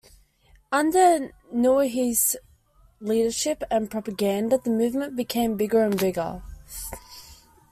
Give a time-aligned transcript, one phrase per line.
[0.71, 2.35] Under Nieuwenhuis'
[2.99, 6.41] leadership and propaganda the movement became bigger and bigger.